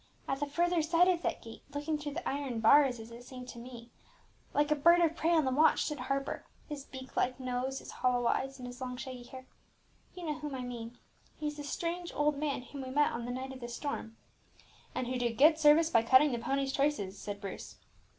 [0.27, 3.47] At the further side of that gate, looking through the iron bars, as it seemed
[3.49, 3.91] to me
[4.51, 7.77] like a bird of prey on the watch, stood Harper, with his beak like nose,
[7.77, 9.45] his hollow eyes, and his long shaggy hair.
[10.15, 10.97] You know whom I mean,
[11.39, 14.17] he is the strange old man whom we met on the night of the storm."
[14.95, 17.75] "And who did good service by cutting the pony's traces," said Bruce.